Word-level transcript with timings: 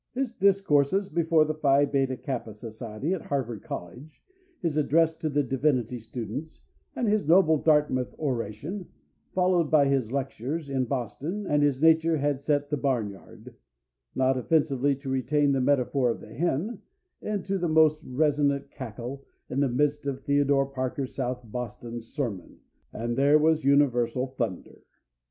His 0.15 0.31
discourses 0.31 1.09
before 1.09 1.45
the 1.45 1.53
Phi 1.53 1.85
Beta 1.85 2.17
Kappa 2.17 2.55
Society 2.55 3.13
at 3.13 3.21
Harvard 3.21 3.61
College, 3.61 4.23
his 4.59 4.75
address 4.75 5.13
to 5.19 5.29
the 5.29 5.43
divinity 5.43 5.99
students, 5.99 6.61
and 6.95 7.07
his 7.07 7.27
noble 7.27 7.59
Dartmouth 7.59 8.11
oration, 8.17 8.87
followed 9.35 9.69
by 9.69 9.85
his 9.87 10.11
lectures 10.11 10.71
in 10.71 10.85
Boston 10.85 11.45
and 11.45 11.61
his 11.61 11.83
Nature 11.83 12.17
had 12.17 12.39
set 12.39 12.71
the 12.71 12.77
barn 12.77 13.11
yard 13.11 13.53
not 14.15 14.39
offensively 14.39 14.95
to 14.95 15.07
retain 15.07 15.51
the 15.51 15.61
metaphor 15.61 16.09
of 16.09 16.19
the 16.19 16.33
hen 16.33 16.79
into 17.21 17.59
the 17.59 17.69
most 17.69 17.99
resonant 18.03 18.71
cackle, 18.71 19.23
in 19.51 19.59
the 19.59 19.69
midst 19.69 20.07
of 20.07 20.21
Theodore 20.23 20.65
Parker's 20.65 21.13
South 21.13 21.41
Boston 21.43 22.01
sermon, 22.01 22.57
and 22.91 23.15
there 23.15 23.37
was 23.37 23.63
universal 23.63 24.25
thunder. 24.25 24.81